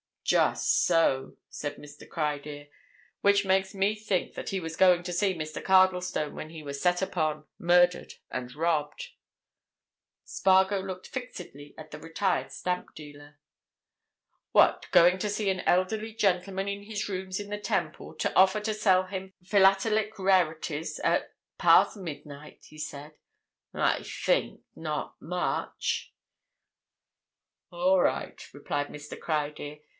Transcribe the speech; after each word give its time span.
"Just 0.23 0.85
so," 0.85 1.35
said 1.49 1.75
Mr. 1.75 2.07
Criedir. 2.07 2.69
"Which 3.19 3.43
makes 3.45 3.75
me 3.75 3.95
think 3.95 4.33
that 4.33 4.49
he 4.49 4.61
was 4.61 4.77
going 4.77 5.03
to 5.03 5.13
see 5.13 5.35
Mr. 5.35 5.61
Cardlestone 5.63 6.33
when 6.33 6.49
he 6.51 6.63
was 6.63 6.81
set 6.81 7.01
upon, 7.01 7.45
murdered, 7.59 8.13
and 8.31 8.55
robbed." 8.55 9.09
Spargo 10.23 10.79
looked 10.81 11.07
fixedly 11.07 11.75
at 11.77 11.91
the 11.91 11.99
retired 11.99 12.51
stamp 12.51 12.95
dealer. 12.95 13.37
"What, 14.53 14.85
going 14.91 15.17
to 15.19 15.29
see 15.29 15.49
an 15.49 15.59
elderly 15.61 16.13
gentleman 16.13 16.69
in 16.69 16.83
his 16.83 17.09
rooms 17.09 17.37
in 17.39 17.49
the 17.49 17.59
Temple, 17.59 18.15
to 18.15 18.33
offer 18.33 18.61
to 18.61 18.73
sell 18.73 19.03
him 19.03 19.33
philatelic 19.43 20.17
rarities 20.17 20.97
at—past 20.99 21.97
midnight?" 21.97 22.65
he 22.69 22.77
said. 22.77 23.15
"I 23.73 24.01
think—not 24.01 25.21
much!" 25.21 26.13
"All 27.69 27.99
right," 27.99 28.41
replied 28.53 28.87
Mr. 28.87 29.19
Criedir. 29.19 29.79